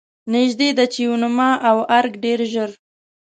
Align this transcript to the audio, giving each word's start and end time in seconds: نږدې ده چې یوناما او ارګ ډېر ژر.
نږدې 0.33 0.69
ده 0.77 0.85
چې 0.93 0.99
یوناما 1.07 1.49
او 1.69 1.77
ارګ 1.97 2.13
ډېر 2.23 2.39
ژر. 2.51 2.69